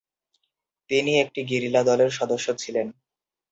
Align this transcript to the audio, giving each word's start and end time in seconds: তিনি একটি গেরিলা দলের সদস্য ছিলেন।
তিনি 0.89 1.11
একটি 1.19 1.39
গেরিলা 1.43 1.81
দলের 1.83 2.09
সদস্য 2.09 2.47
ছিলেন। 2.55 2.87